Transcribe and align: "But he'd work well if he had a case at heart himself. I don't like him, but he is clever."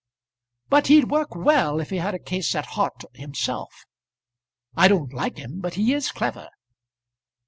"But 0.67 0.87
he'd 0.87 1.11
work 1.11 1.35
well 1.35 1.79
if 1.79 1.91
he 1.91 1.97
had 1.97 2.15
a 2.15 2.17
case 2.17 2.55
at 2.55 2.65
heart 2.73 3.03
himself. 3.13 3.85
I 4.75 4.87
don't 4.87 5.13
like 5.13 5.37
him, 5.37 5.59
but 5.61 5.75
he 5.75 5.93
is 5.93 6.11
clever." 6.11 6.49